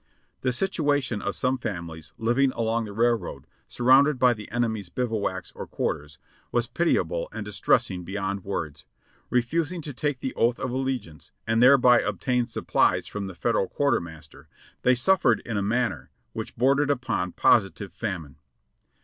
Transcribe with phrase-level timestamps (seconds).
[0.41, 5.51] The situation of some families living along the railroad, sur rounded by the enemy's bivouacs
[5.55, 6.17] or quarters,
[6.51, 8.83] was pitiable and distressing beyond words.
[9.29, 13.67] Refusing to take the oath of alle giance, and thereby obtain supplies from the Federal
[13.67, 14.49] quarter master,
[14.81, 18.37] they suffered in a manner which bordered upon positive famine.